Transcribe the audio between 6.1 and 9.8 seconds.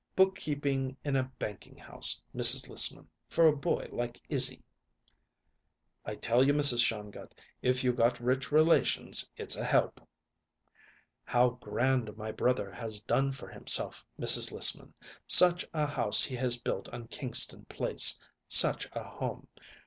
tell you, Mrs. Shongut, if you got rich relations it's a